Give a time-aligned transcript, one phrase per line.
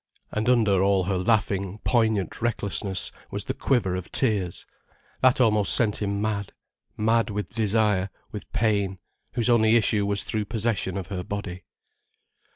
[0.31, 4.65] And under all her laughing, poignant recklessness was the quiver of tears.
[5.19, 6.53] That almost sent him mad,
[6.97, 8.97] mad with desire, with pain,
[9.33, 11.65] whose only issue was through possession of her body.